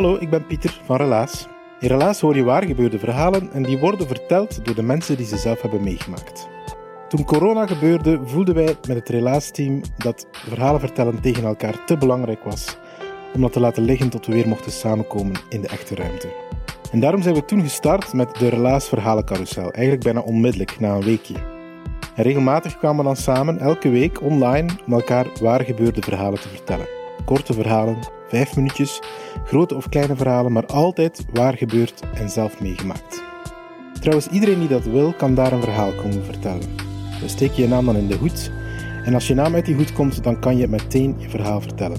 [0.00, 1.46] Hallo, ik ben Pieter van Relaas.
[1.80, 5.26] In Relaas hoor je waar gebeurde verhalen en die worden verteld door de mensen die
[5.26, 6.48] ze zelf hebben meegemaakt.
[7.08, 12.44] Toen corona gebeurde, voelden wij met het Relaas-team dat verhalen vertellen tegen elkaar te belangrijk
[12.44, 12.76] was
[13.34, 16.28] om dat te laten liggen tot we weer mochten samenkomen in de echte ruimte.
[16.92, 21.04] En daarom zijn we toen gestart met de Relaas Verhalencarousel, eigenlijk bijna onmiddellijk, na een
[21.04, 21.34] weekje.
[22.14, 26.48] En regelmatig kwamen we dan samen, elke week online, om elkaar waar gebeurde verhalen te
[26.48, 26.88] vertellen.
[27.24, 27.98] Korte verhalen,
[28.30, 29.00] vijf minuutjes,
[29.44, 33.22] grote of kleine verhalen, maar altijd waar gebeurd en zelf meegemaakt.
[34.00, 36.76] Trouwens, iedereen die dat wil, kan daar een verhaal komen vertellen.
[37.20, 38.50] Dan steek je je naam dan in de hoed
[39.04, 41.98] en als je naam uit die hoed komt, dan kan je meteen je verhaal vertellen.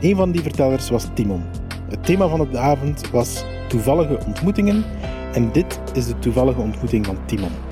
[0.00, 1.42] Een van die vertellers was Timon.
[1.88, 4.84] Het thema van de avond was toevallige ontmoetingen
[5.32, 7.71] en dit is de toevallige ontmoeting van Timon.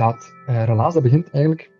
[0.00, 1.70] Dat uh, relaas dat begint eigenlijk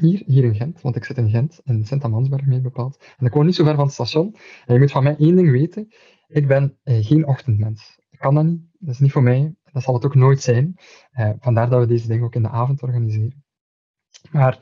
[0.00, 3.04] hier, hier in Gent, want ik zit in Gent, in Sint-Amansberg meer bepaald.
[3.18, 4.36] En ik woon niet zo ver van het station.
[4.66, 5.94] En je moet van mij één ding weten,
[6.28, 7.98] ik ben uh, geen ochtendmens.
[8.10, 10.74] Ik kan dat niet, dat is niet voor mij, dat zal het ook nooit zijn.
[11.12, 13.44] Uh, vandaar dat we deze ding ook in de avond organiseren.
[14.30, 14.58] Maar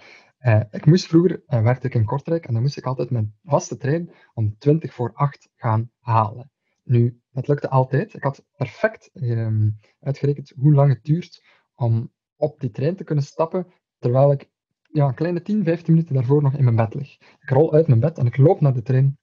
[0.70, 4.10] ik moest vroeger, werkte ik in Kortrijk, en dan moest ik altijd mijn vaste trein
[4.34, 6.50] om 20 voor 8 gaan halen.
[6.84, 8.14] Nu, dat lukte altijd.
[8.14, 11.42] Ik had perfect um, uitgerekend hoe lang het duurt
[11.74, 13.66] om op die trein te kunnen stappen,
[13.98, 14.50] terwijl ik
[14.92, 17.18] ja, een kleine 10, 15 minuten daarvoor nog in mijn bed lig.
[17.40, 19.18] Ik rol uit mijn bed en ik loop naar de trein.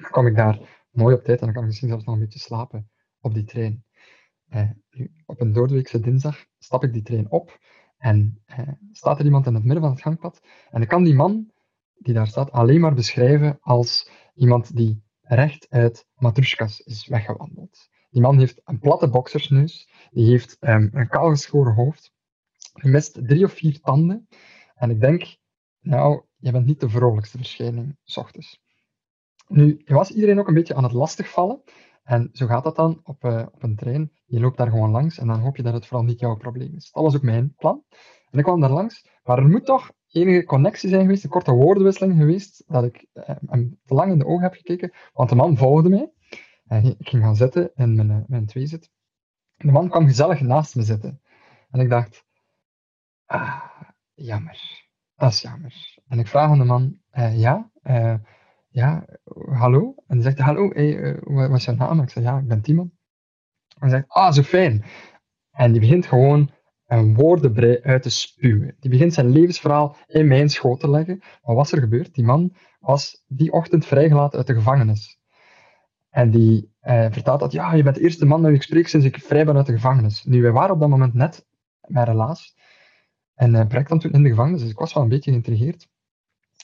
[0.00, 2.20] Dan kom ik daar mooi op tijd en dan kan ik misschien zelfs nog een
[2.20, 3.84] beetje slapen op die trein.
[4.48, 4.70] Eh,
[5.26, 7.58] op een doordeweekse dinsdag stap ik die trein op
[7.96, 10.40] en eh, staat er iemand in het midden van het gangpad.
[10.70, 11.52] En ik kan die man
[11.98, 17.88] die daar staat alleen maar beschrijven als iemand die recht uit Matrushkas is weggewandeld.
[18.10, 22.12] Die man heeft een platte boksersneus, die heeft um, een kaalgeschoren hoofd,
[22.82, 24.28] je mist drie of vier tanden.
[24.74, 25.36] En ik denk,
[25.80, 28.60] nou, je bent niet de vrolijkste verschijning, s ochtends.
[29.48, 31.62] Nu, was iedereen ook een beetje aan het lastigvallen.
[32.02, 34.12] En zo gaat dat dan op, uh, op een trein.
[34.26, 36.74] Je loopt daar gewoon langs en dan hoop je dat het vooral niet jouw probleem
[36.74, 36.90] is.
[36.90, 37.84] Dat was ook mijn plan.
[38.30, 41.52] En ik kwam daar langs, maar er moet toch enige connectie zijn geweest, een korte
[41.52, 45.34] woordenwisseling geweest, dat ik uh, hem te lang in de ogen heb gekeken, want de
[45.34, 46.12] man volgde mij.
[46.66, 48.90] En ik ging gaan zitten in mijn, uh, mijn tweezit.
[49.56, 51.20] De man kwam gezellig naast me zitten.
[51.70, 52.24] En ik dacht,
[53.28, 53.62] Ah,
[54.14, 54.86] jammer.
[55.16, 55.98] Dat is jammer.
[56.08, 58.14] En ik vraag aan de man, uh, ja, uh,
[58.68, 59.04] ja,
[59.50, 59.94] hallo?
[60.06, 61.18] En hij zegt, hallo, uh,
[61.48, 62.00] wat is jouw naam?
[62.00, 62.92] Ik zeg, ja, ik ben Timon.
[63.68, 64.84] En hij zegt, ah, zo fijn.
[65.50, 66.50] En die begint gewoon
[66.86, 68.76] een woordenbrei uit te spuwen.
[68.80, 71.22] Die begint zijn levensverhaal in mijn schoot te leggen.
[71.42, 72.14] Wat was er gebeurd?
[72.14, 75.18] Die man was die ochtend vrijgelaten uit de gevangenis.
[76.10, 76.72] En die
[77.10, 79.44] vertelt dat, ja, je bent de eerste man met wie ik spreek sinds ik vrij
[79.44, 80.24] ben uit de gevangenis.
[80.24, 81.46] Nu, wij waren op dat moment net,
[81.80, 82.56] mijn relaas,
[83.38, 85.88] en hij brengt dan toen in de gevangenis, dus ik was wel een beetje geïntrigeerd.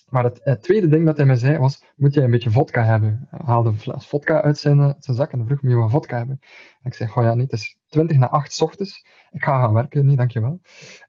[0.08, 3.26] Maar het, tweede ding dat hij mij zei was, moet jij een beetje vodka hebben?
[3.30, 6.16] Hij haalde een fles vodka uit zijn, eh, zak en vroeg, moet je wat vodka
[6.16, 6.38] hebben?
[6.82, 9.06] En ik zei, oh ja, niet, het is 20 na 8 ochtends.
[9.30, 10.60] Ik ga gaan werken, nee, dankjewel.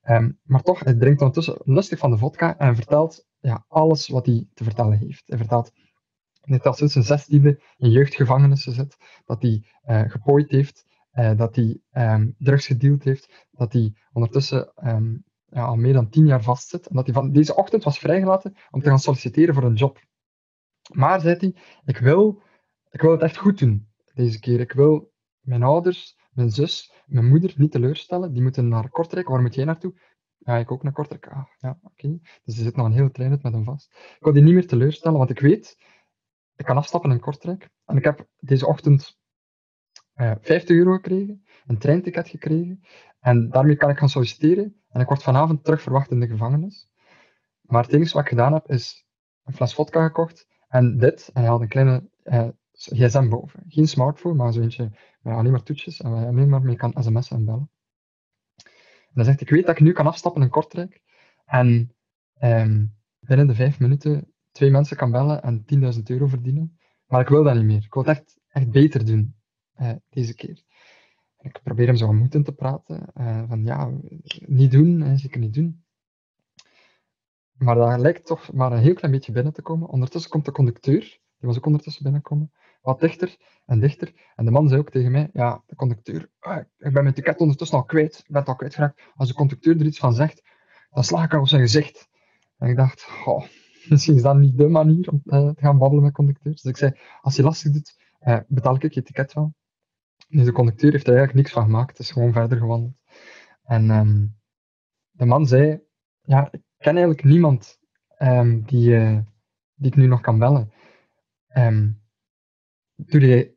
[0.03, 4.25] Um, maar toch, hij drinkt ondertussen lustig van de vodka en vertelt ja, alles wat
[4.25, 5.23] hij te vertellen heeft.
[5.25, 5.71] Hij vertelt
[6.41, 10.85] dat hij sinds zijn zestiende in jeugdgevangenissen zit, dat hij uh, gepooid heeft,
[11.35, 16.25] dat hij um, drugs gedeeld heeft, dat hij ondertussen um, ja, al meer dan tien
[16.25, 16.87] jaar vastzit.
[16.87, 19.99] En dat hij van deze ochtend was vrijgelaten om te gaan solliciteren voor een job.
[20.93, 21.55] Maar, zei hij,
[21.85, 22.41] ik wil,
[22.89, 24.59] ik wil het echt goed doen deze keer.
[24.59, 28.33] Ik wil mijn ouders, mijn zus, mijn moeder niet teleurstellen.
[28.33, 29.27] Die moeten naar Kortrijk.
[29.27, 29.93] Waar moet jij naartoe?
[30.37, 31.27] Ja, ik ook naar Kortrijk.
[31.27, 32.19] Ah, ja, oké.
[32.43, 33.93] Dus er zit nog een hele trein uit met hem vast.
[33.95, 35.77] Ik wil die niet meer teleurstellen, want ik weet,
[36.55, 37.69] ik kan afstappen in Kortrijk.
[37.85, 39.17] En ik heb deze ochtend
[40.13, 42.83] eh, 50 euro gekregen, een treinticket gekregen.
[43.19, 44.75] En daarmee kan ik gaan solliciteren.
[44.89, 46.89] En ik word vanavond terug verwacht in de gevangenis.
[47.61, 49.05] Maar het enige wat ik gedaan heb, is
[49.43, 51.29] een fles vodka gekocht en dit.
[51.33, 53.63] En hij had een kleine uh, gsm boven.
[53.67, 54.91] Geen smartphone, maar zo eentje
[55.21, 57.69] met alleen maar toetjes en waar je alleen maar mee kan sms'en en bellen.
[58.63, 61.01] En hij zegt, ik weet dat ik nu kan afstappen in Kortrijk
[61.45, 61.95] en
[62.41, 65.65] um, binnen de vijf minuten twee mensen kan bellen en
[65.95, 66.79] 10.000 euro verdienen.
[67.05, 67.83] Maar ik wil dat niet meer.
[67.83, 69.35] Ik wil het echt, echt beter doen
[69.81, 70.63] uh, deze keer.
[71.45, 73.07] Ik probeer hem zo aan moed in te praten.
[73.17, 73.91] Uh, van ja,
[74.45, 75.83] niet doen, hè, zeker niet doen.
[77.57, 79.89] Maar dat lijkt toch maar een heel klein beetje binnen te komen.
[79.89, 82.51] Ondertussen komt de conducteur, die was ook ondertussen binnenkomen,
[82.81, 84.13] wat dichter en dichter.
[84.35, 87.39] En de man zei ook tegen mij, ja, de conducteur, ah, ik ben mijn ticket
[87.39, 89.01] ondertussen al kwijt, ik ben het al kwijtgeraakt.
[89.15, 90.41] Als de conducteur er iets van zegt,
[90.89, 92.09] dan sla ik hem op zijn gezicht.
[92.57, 93.45] En ik dacht, oh,
[93.89, 96.61] misschien is dat niet de manier om uh, te gaan babbelen met conducteurs.
[96.61, 99.53] Dus ik zei, als je lastig doet, uh, betaal ik je ticket wel.
[100.27, 102.93] Dus de conducteur heeft er eigenlijk niks van gemaakt, het is gewoon verder gewandeld.
[103.63, 104.37] En um,
[105.11, 105.81] de man zei,
[106.21, 107.79] ja, ik ken eigenlijk niemand
[108.17, 109.19] um, die, uh,
[109.73, 110.71] die ik nu nog kan bellen.
[111.57, 112.01] Um,
[112.95, 113.55] doe, jij,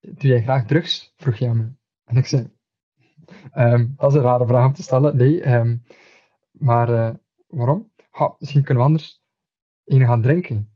[0.00, 1.12] doe jij graag drugs?
[1.16, 1.72] vroeg hij aan me.
[2.04, 2.56] En ik zei,
[3.96, 5.16] dat is een rare vraag om te stellen.
[5.16, 5.42] Nee,
[6.50, 7.14] maar uh,
[7.46, 7.92] waarom?
[8.10, 9.22] Ha, misschien kunnen we anders
[9.84, 10.72] een gaan drinken.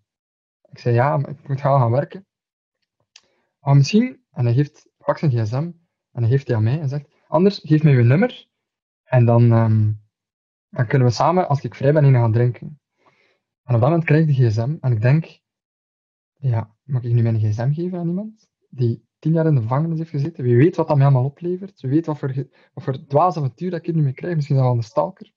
[0.70, 2.26] Ik zei, ja, ik moet gaan gaan werken.
[3.62, 5.70] Maar misschien, en hij geeft, pakt zijn gsm
[6.12, 8.48] en hij geeft die aan mij en zegt, anders geef mij je nummer
[9.04, 10.00] en dan, um,
[10.68, 12.80] dan kunnen we samen, als ik vrij ben, een gaan drinken.
[13.62, 15.40] En op dat moment krijg ik de gsm en ik denk,
[16.32, 19.98] ja, mag ik nu mijn gsm geven aan iemand die tien jaar in de gevangenis
[19.98, 20.44] heeft gezeten?
[20.44, 21.80] Wie weet wat dat mij allemaal oplevert?
[21.80, 22.34] Wie weet wat voor,
[22.72, 24.34] wat voor dwaas avontuur dat ik hier nu mee krijg?
[24.34, 25.32] Misschien wel een stalker.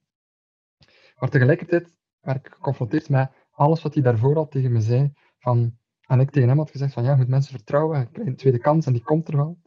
[1.16, 5.12] Maar tegelijkertijd werd ik geconfronteerd met alles wat hij daarvoor al tegen me zei.
[5.38, 8.30] Van, en ik tegen hem had gezegd van ja, je moet mensen vertrouwen, je krijgt
[8.30, 9.58] een tweede kans en die komt er wel.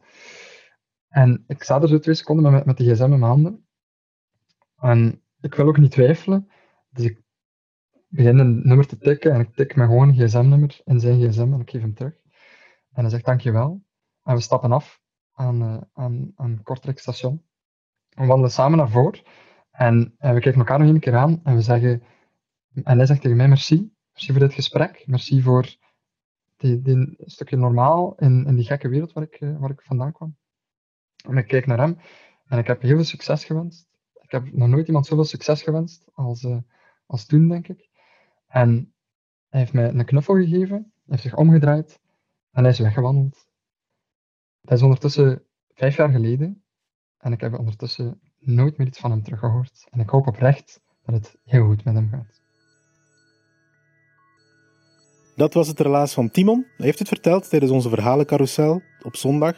[1.08, 3.66] En ik sta er zo twee seconden met, met de gsm in mijn handen.
[4.76, 6.50] En ik wil ook niet twijfelen.
[6.90, 7.22] Dus ik
[8.08, 11.60] begin een nummer te tikken en ik tik mijn gewoon gsm-nummer in zijn gsm en
[11.60, 12.14] ik geef hem terug.
[12.92, 13.82] En hij zegt dankjewel.
[14.22, 15.00] En we stappen af
[15.32, 17.42] aan, uh, aan, aan Kortrijk station.
[18.08, 19.22] We wandelen samen naar voren.
[19.70, 22.02] En, en we kijken elkaar nog een keer aan en we zeggen...
[22.82, 23.92] En hij zegt tegen mij merci.
[24.12, 25.02] Merci voor dit gesprek.
[25.06, 25.76] Merci voor
[26.60, 30.36] die, stukje normaal in, in die gekke wereld waar ik, eh, waar ik vandaan kwam.
[31.28, 31.98] En ik kijk naar hem
[32.46, 33.88] en ik heb heel veel succes gewenst.
[34.20, 36.56] Ik heb nog nooit iemand zoveel succes gewenst als, uh,
[37.06, 37.88] als toen, denk ik.
[38.46, 38.94] En
[39.48, 42.00] hij heeft mij een knuffel gegeven, heeft zich omgedraaid
[42.50, 43.48] en hij is weggewandeld.
[44.60, 45.42] Dat is ondertussen
[45.74, 46.64] vijf jaar geleden
[47.18, 49.86] en ik heb ondertussen nooit meer iets van hem teruggehoord.
[49.90, 52.39] En ik hoop oprecht dat het heel goed met hem gaat.
[55.36, 56.66] Dat was het relaas van Timon.
[56.76, 59.54] Hij heeft het verteld tijdens onze verhalencarousel op zondag.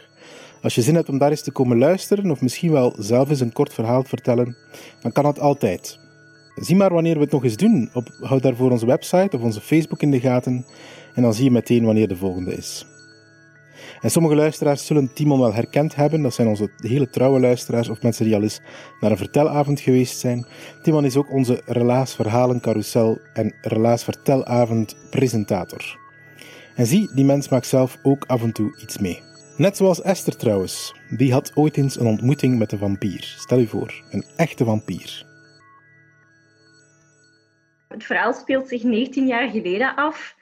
[0.63, 3.41] Als je zin hebt om daar eens te komen luisteren, of misschien wel zelf eens
[3.41, 4.57] een kort verhaal vertellen,
[5.01, 5.99] dan kan dat altijd.
[6.55, 7.91] Zie maar wanneer we het nog eens doen.
[7.93, 10.67] Op, houd daarvoor onze website of onze Facebook in de gaten
[11.15, 12.87] en dan zie je meteen wanneer de volgende is.
[14.03, 16.23] En sommige luisteraars zullen Timon wel herkend hebben.
[16.23, 18.61] Dat zijn onze hele trouwe luisteraars of mensen die al eens
[19.01, 20.47] naar een vertelavond geweest zijn.
[20.83, 25.99] Timon is ook onze Relaas Verhalen Carousel en Relaas Vertelavond presentator.
[26.75, 29.23] En zie, die mens maakt zelf ook af en toe iets mee.
[29.57, 30.95] Net zoals Esther trouwens.
[31.17, 33.35] Die had ooit eens een ontmoeting met een vampier.
[33.39, 35.27] Stel je voor, een echte vampier.
[37.89, 40.37] Het verhaal speelt zich 19 jaar geleden af.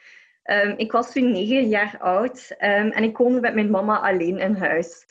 [0.50, 4.38] Um, ik was toen negen jaar oud um, en ik woonde met mijn mama alleen
[4.38, 5.06] in huis.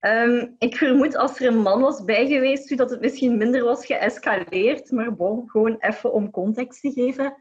[0.00, 3.86] Um, ik vermoed als er een man was bij geweest, dat het misschien minder was
[3.86, 4.90] geëscaleerd.
[4.90, 7.36] Maar bon, gewoon even om context te geven.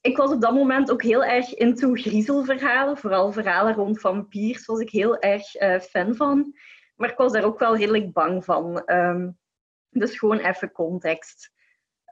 [0.00, 2.96] ik was op dat moment ook heel erg into griezelverhalen.
[2.96, 6.54] Vooral verhalen rond vampiers was ik heel erg uh, fan van.
[6.94, 8.82] Maar ik was daar ook wel redelijk bang van.
[9.90, 11.54] dus gewoon even context.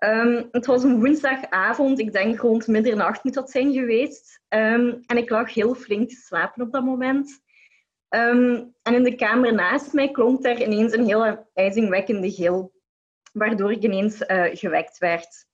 [0.04, 4.40] Um, het was een woensdagavond, ik denk rond middernacht moet dat zijn geweest.
[4.48, 7.42] Um, en ik lag heel flink te slapen op dat moment.
[8.08, 12.72] Um, en in de kamer naast mij klonk er ineens een hele ijzingwekkende gil,
[13.32, 15.46] waardoor ik ineens uh, gewekt werd.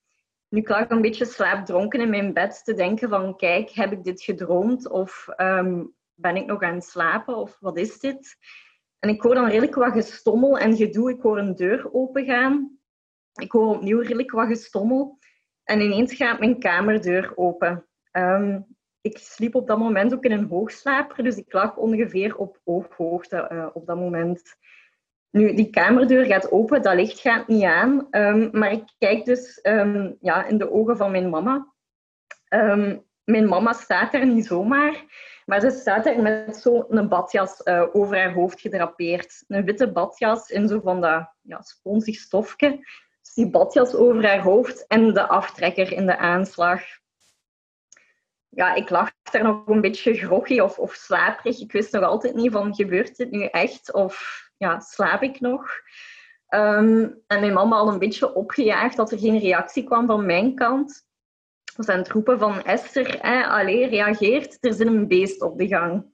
[0.48, 4.04] Nu, ik lag een beetje slaapdronken in mijn bed te denken van, kijk, heb ik
[4.04, 4.88] dit gedroomd?
[4.88, 5.26] Of
[6.14, 7.36] ben ik nog aan het slapen?
[7.36, 8.36] Of wat is dit?
[8.98, 11.10] En ik hoor dan redelijk wat gestommel en gedoe.
[11.10, 12.79] Ik hoor een deur opengaan.
[13.40, 15.18] Ik hoor opnieuw redelijk wat gestommel.
[15.64, 17.86] En ineens gaat mijn kamerdeur open.
[18.12, 18.66] Um,
[19.00, 23.48] ik sliep op dat moment ook in een hoogslaper, dus ik lag ongeveer op ooghoogte
[23.52, 24.56] uh, op dat moment.
[25.30, 29.58] Nu, die kamerdeur gaat open, dat licht gaat niet aan, um, maar ik kijk dus
[29.62, 31.72] um, ja, in de ogen van mijn mama.
[33.24, 35.04] mijn mama staat er niet zomaar,
[35.46, 39.44] maar ze staat er met zo'n badjas uh, over haar hoofd gedrapeerd.
[39.48, 42.80] Een witte badjas in zo van dat ja, sponsig stofje
[43.34, 46.82] Die badjas over haar hoofd en de aftrekker in de aanslag.
[48.48, 51.60] Ja, ik lag daar nog een beetje groggy of, of slaperig.
[51.60, 53.92] Ik wist nog altijd niet van, gebeurt dit nu echt?
[53.92, 55.70] Of ja, slaap ik nog?
[56.46, 60.54] Ehm, en mijn mama al een beetje opgejaagd dat er geen reactie kwam van mijn
[60.54, 61.06] kant.
[61.76, 66.04] We zijn roepen van Esther, allee, reageert, er zit een beest op de gang.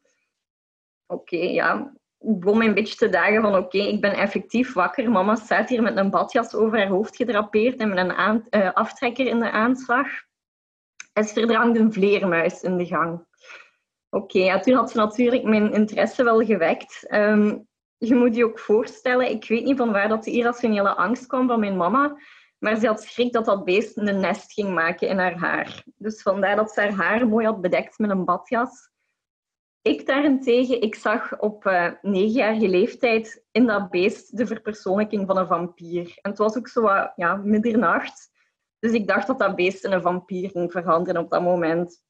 [1.07, 1.95] Oké, ja.
[2.29, 5.11] Begon een beetje te dagen van oké, ik ben effectief wakker.
[5.11, 8.73] Mama staat hier met een badjas over haar hoofd gedrapeerd en met een aan, uh,
[8.73, 10.07] aftrekker in de aanslag.
[11.13, 13.25] Esther, er hangt een vleermuis in de gang.
[14.11, 17.07] Oké, ja, toen had ze natuurlijk mijn interesse wel gewekt.
[17.11, 17.67] Um,
[17.99, 21.47] je moet je ook voorstellen, ik weet niet van waar dat de irrationele angst kwam
[21.47, 22.17] van mijn mama,
[22.59, 25.83] maar ze had schrik dat dat beest een nest ging maken in haar haar.
[25.97, 28.91] Dus vandaar dat ze haar haar mooi had bedekt met een badjas.
[29.87, 35.47] Ik daarentegen, ik zag op uh, negenjarige leeftijd in dat beest de verpersoonlijking van een
[35.47, 36.19] vampier.
[36.23, 38.31] En het was ook zo wat, ja, middernacht.
[38.79, 42.03] Dus ik dacht dat dat beest in een vampier ging veranderen op dat moment.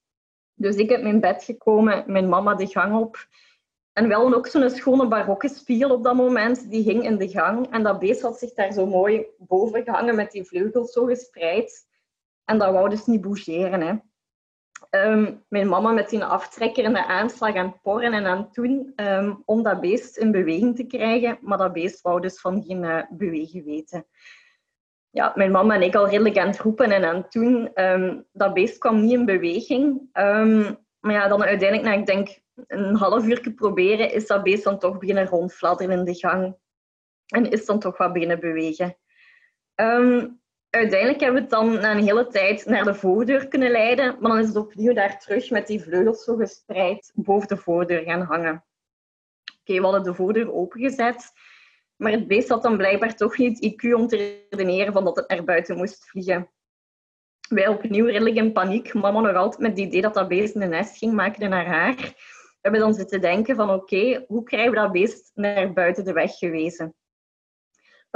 [0.54, 3.28] Dus ik heb mijn bed gekomen, mijn mama de gang op.
[3.92, 7.70] En wel ook zo'n schone barokke spiegel op dat moment, die hing in de gang.
[7.70, 11.86] En dat beest had zich daar zo mooi boven gehangen met die vleugels zo gespreid.
[12.44, 13.80] En dat wou dus niet bougeren.
[13.80, 13.94] Hè.
[14.90, 19.34] Ehm, mijn mama met die aftrekker en de aanslag aan porren en aan doen ehm,
[19.44, 21.38] om dat beest in beweging te krijgen.
[21.40, 24.06] Maar dat beest wou dus van geen uh, bewegen weten.
[25.10, 27.70] Ja, mijn mama en ik al redelijk aan het roepen en aan het doen.
[27.74, 30.08] Um, dat beest kwam niet in beweging.
[31.00, 34.78] maar ja, dan uiteindelijk, nou, ik denk een half uur proberen, is dat beest dan
[34.78, 36.56] toch beginnen rondfladderen in de gang.
[37.26, 38.96] En is dan toch wat beginnen bewegen.
[39.74, 40.40] Um,
[40.76, 44.30] uiteindelijk hebben we het dan na een hele tijd naar de voordeur kunnen leiden, maar
[44.30, 48.20] dan is het opnieuw daar terug met die vleugels zo gespreid boven de voordeur gaan
[48.20, 48.64] hangen.
[49.60, 51.32] Oké, we hadden de voordeur opengezet,
[51.96, 55.28] maar het beest had dan blijkbaar toch niet IQ om te redeneren van dat het
[55.28, 56.50] naar buiten moest vliegen.
[57.48, 60.68] Wij opnieuw redelijk in paniek, mama nog altijd met het idee dat dat beest een
[60.68, 62.14] nest ging maken naar haar
[62.66, 66.38] hebben dan zitten denken van oké, hoe krijgen we dat beest naar buiten de weg
[66.38, 66.94] gewezen?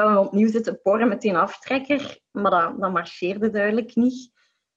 [0.09, 4.31] We opnieuw zitten porren met die aftrekker, maar dat, marcheerde duidelijk niet.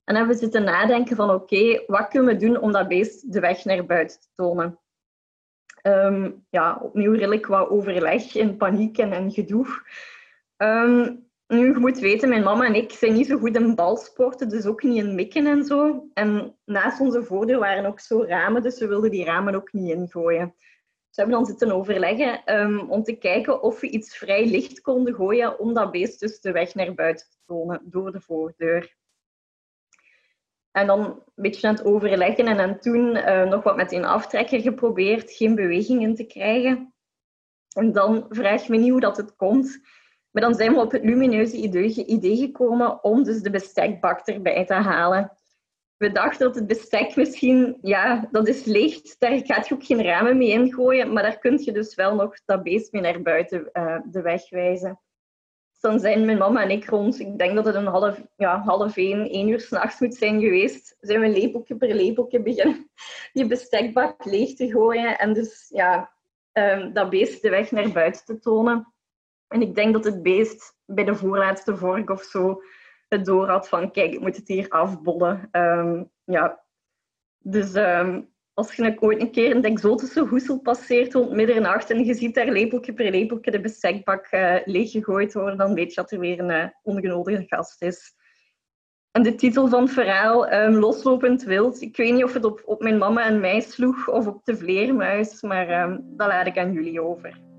[0.03, 3.39] En hebben we zitten nadenken van oké, wat kunnen we doen om dat beest de
[3.39, 4.80] weg naar buiten te tonen?
[5.84, 9.65] Um, ja, opnieuw redelijk wat overleg en paniek en, en gedoe.
[10.58, 14.50] Um, nu, je moet weten, mijn mama en ik zijn niet zo goed in balsporten,
[14.50, 16.08] dus ook niet in mikken en zo.
[16.13, 19.92] En naast onze voordeur waren ook zo ramen, dus we wilden die ramen ook niet
[19.92, 20.56] ingooien.
[21.13, 25.13] Dus hebben dan zitten overleggen um, om te kijken of we iets vrij licht konden
[25.13, 28.96] gooien om dat beest dus de weg naar buiten te tonen door de voordeur.
[30.72, 34.05] En dan een beetje aan het overleggen en dan toen uh, nog wat met een
[34.05, 36.93] aftrekker geprobeerd, geen beweging in te krijgen.
[37.75, 39.79] En dan vraag me niet hoe dat het komt.
[40.32, 44.65] Maar dan zijn we op het lumineuze idee, idee gekomen om dus de bestekbak erbij
[44.65, 45.38] te halen.
[45.98, 50.04] We dachten dat het bestek misschien, ja, dat is licht, daar gaat je ook geen
[50.04, 53.70] ramen mee ingooien, maar daar kun je dus wel nog dat beest mee naar buiten
[53.74, 55.00] uh, de weg wijzen.
[55.72, 58.62] Dus dan zijn mijn mama en ik rond, ik denk dat het een half, ja,
[58.62, 62.90] half één, één uur s'nachts moet zijn geweest, zijn we lepeltje per lepeltje beginnen
[63.34, 66.14] die bestekbak leeg te gooien en dus ja,
[66.54, 68.94] um, dat beest de weg naar buiten te tonen.
[69.48, 72.62] En ik denk dat het beest bij de voorlaatste vork of zo
[73.22, 75.50] door had van kijk, ik moet het hier afbollen.
[75.51, 76.63] Um, ja.
[77.39, 82.13] Dus um, als je ooit een keer een exotische hoesel passeert rond middernacht en je
[82.13, 86.20] ziet daar lepeltje per lepeltje de bestekbak uh, leeggegooid worden, dan weet je dat er
[86.20, 88.13] weer een uh, ongenodigde gast is.
[89.12, 92.62] En de titel van het verhaal, um, Loslopend Wild, ik weet niet of het op,
[92.65, 96.74] op mijn mama en mij sloeg of op de vleermuis, maar dat laat ik aan
[96.74, 97.52] jullie over.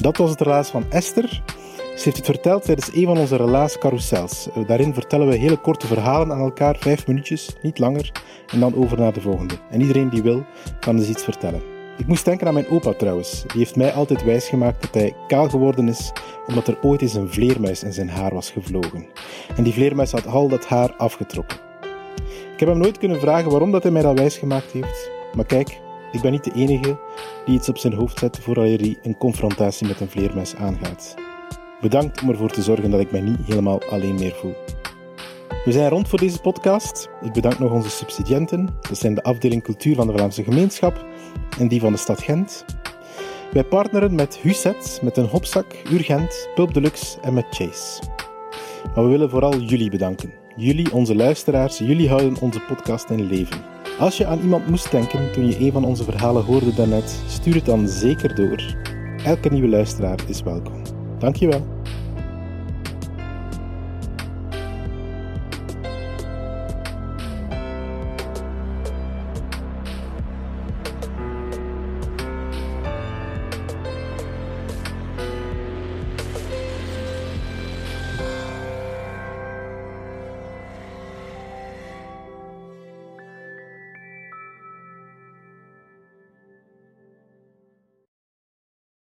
[0.00, 1.42] Dat was het relaas van Esther.
[1.76, 4.48] Ze heeft het verteld tijdens een van onze relaascarousels.
[4.54, 8.12] Eh, daarin vertellen we hele korte verhalen aan elkaar, vijf minuutjes, niet langer,
[8.52, 9.54] en dan over naar de volgende.
[9.70, 10.44] En iedereen die wil,
[10.80, 11.62] kan dus iets vertellen.
[11.98, 13.42] Ik moest denken aan mijn opa trouwens.
[13.46, 16.12] Die heeft mij altijd wijsgemaakt dat hij kaal geworden is
[16.46, 19.06] omdat er ooit eens een vleermuis in zijn haar was gevlogen.
[19.56, 21.58] En die vleermuis had al dat haar afgetrokken.
[22.52, 25.10] Ik heb hem nooit kunnen vragen waarom dat hij mij dat wijsgemaakt heeft.
[25.34, 25.80] Maar kijk,
[26.12, 26.98] ik ben niet de enige
[27.44, 31.14] die iets op zijn hoofd zet voor hij een confrontatie met een vleermuis aangaat.
[31.80, 34.54] Bedankt om ervoor te zorgen dat ik mij niet helemaal alleen meer voel.
[35.64, 37.08] We zijn rond voor deze podcast.
[37.22, 38.68] Ik bedank nog onze subsidiënten.
[38.80, 41.06] Dat zijn de afdeling cultuur van de Vlaamse gemeenschap
[41.58, 42.64] en die van de stad Gent.
[43.52, 48.02] Wij partneren met Huset, met een hopzak, Urgent, Pulp Deluxe en met Chase.
[48.94, 50.39] Maar we willen vooral jullie bedanken.
[50.60, 53.60] Jullie, onze luisteraars, jullie houden onze podcast in leven.
[53.98, 57.54] Als je aan iemand moest denken toen je een van onze verhalen hoorde daarnet, stuur
[57.54, 58.76] het dan zeker door.
[59.24, 60.82] Elke nieuwe luisteraar is welkom.
[61.18, 61.66] Dankjewel.